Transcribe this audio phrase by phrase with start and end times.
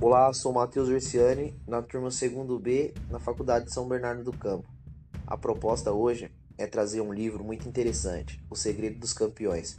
[0.00, 4.68] Olá, sou Matheus Versiani, na turma 2 B, na Faculdade de São Bernardo do Campo.
[5.26, 9.76] A proposta hoje é trazer um livro muito interessante, O Segredo dos Campeões.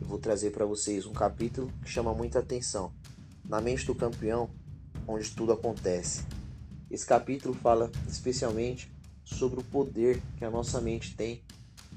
[0.00, 2.92] Eu vou trazer para vocês um capítulo que chama muita atenção,
[3.44, 4.50] Na Mente do Campeão,
[5.06, 6.24] onde tudo acontece.
[6.90, 8.92] Esse capítulo fala especialmente
[9.22, 11.44] sobre o poder que a nossa mente tem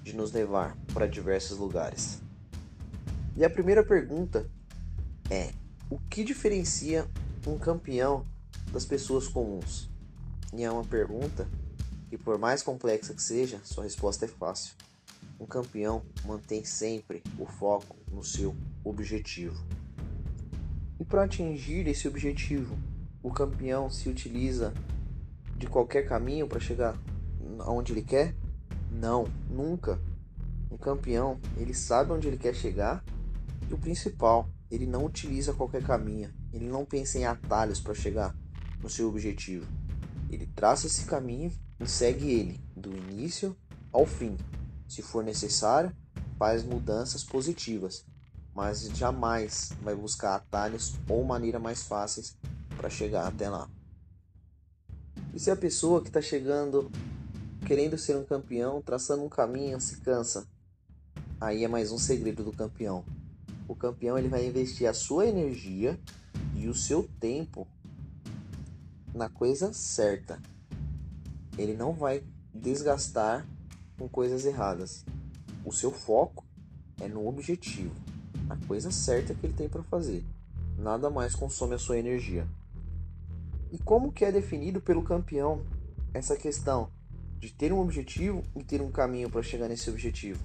[0.04, 2.22] de nos levar para diversos lugares.
[3.36, 4.48] E a primeira pergunta
[5.28, 5.50] é:
[5.90, 7.10] o que diferencia
[7.46, 8.26] um campeão
[8.72, 9.90] das pessoas comuns?
[10.54, 11.48] E é uma pergunta
[12.10, 14.76] que, por mais complexa que seja, sua resposta é fácil.
[15.40, 19.62] Um campeão mantém sempre o foco no seu objetivo.
[21.00, 22.78] E para atingir esse objetivo,
[23.22, 24.74] o campeão se utiliza
[25.58, 26.98] de qualquer caminho para chegar
[27.60, 28.36] aonde ele quer?
[28.92, 30.00] Não, nunca.
[30.72, 33.04] Um campeão, ele sabe onde ele quer chegar
[33.70, 38.36] e o principal, ele não utiliza qualquer caminho, ele não pensa em atalhos para chegar
[38.82, 39.66] no seu objetivo.
[40.30, 43.58] Ele traça esse caminho e segue ele do início
[43.92, 44.38] ao fim.
[44.88, 45.96] Se for necessário,
[46.38, 48.06] faz mudanças positivas,
[48.54, 52.38] mas jamais vai buscar atalhos ou maneiras mais fáceis
[52.78, 53.70] para chegar até lá.
[55.34, 56.92] E se a pessoa que está chegando
[57.66, 60.46] querendo ser um campeão, traçando um caminho, se cansa,
[61.40, 63.04] aí é mais um segredo do campeão
[63.68, 66.00] o campeão ele vai investir a sua energia
[66.64, 67.68] e o seu tempo
[69.14, 70.42] na coisa certa.
[71.58, 73.46] Ele não vai desgastar
[73.98, 75.06] com coisas erradas.
[75.66, 76.46] O seu foco
[77.02, 77.94] é no objetivo,
[78.48, 80.24] na coisa certa que ele tem para fazer.
[80.78, 82.48] Nada mais consome a sua energia.
[83.70, 85.66] E como que é definido pelo campeão
[86.14, 86.90] essa questão
[87.40, 90.42] de ter um objetivo e ter um caminho para chegar nesse objetivo?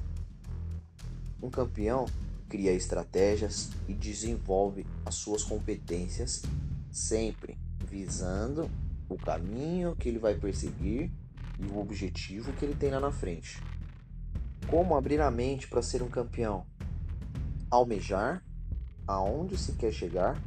[1.40, 2.06] Um campeão
[2.48, 6.42] cria estratégias e desenvolve as suas competências,
[6.90, 8.70] sempre visando
[9.08, 11.10] o caminho que ele vai perseguir
[11.58, 13.62] e o objetivo que ele tem lá na frente.
[14.68, 16.66] Como abrir a mente para ser um campeão?
[17.70, 18.42] Almejar
[19.06, 20.40] aonde se quer chegar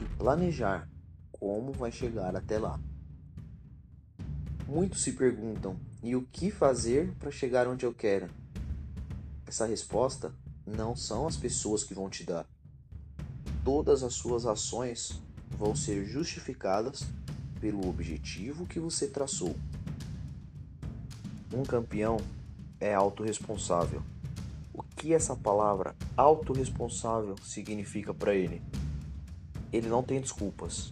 [0.00, 0.88] e planejar
[1.32, 2.78] como vai chegar até lá.
[4.66, 8.28] Muitos se perguntam: e o que fazer para chegar onde eu quero?
[9.46, 10.32] Essa resposta
[10.66, 12.46] não são as pessoas que vão te dar.
[13.64, 15.20] Todas as suas ações
[15.50, 17.06] vão ser justificadas
[17.60, 19.54] pelo objetivo que você traçou.
[21.52, 22.18] Um campeão
[22.80, 24.02] é autorresponsável.
[24.72, 28.60] O que essa palavra autorresponsável significa para ele?
[29.72, 30.90] Ele não tem desculpas.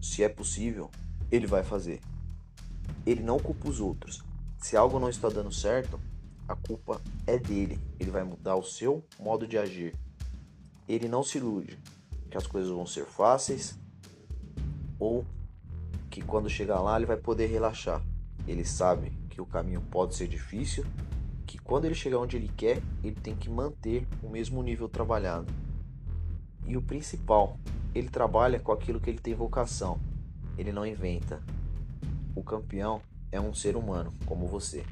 [0.00, 0.90] Se é possível,
[1.30, 2.00] ele vai fazer.
[3.06, 4.22] Ele não culpa os outros.
[4.58, 6.00] Se algo não está dando certo,
[6.48, 7.78] a culpa é dele.
[7.98, 9.94] Ele vai mudar o seu modo de agir.
[10.88, 11.78] Ele não se ilude
[12.30, 13.78] que as coisas vão ser fáceis
[14.98, 15.24] ou
[16.10, 18.02] que quando chegar lá ele vai poder relaxar.
[18.46, 20.84] Ele sabe que o caminho pode ser difícil,
[21.46, 25.52] que quando ele chegar onde ele quer, ele tem que manter o mesmo nível trabalhado.
[26.66, 27.58] E o principal,
[27.94, 30.00] ele trabalha com aquilo que ele tem vocação.
[30.56, 31.42] Ele não inventa.
[32.34, 34.84] O campeão é um ser humano como você.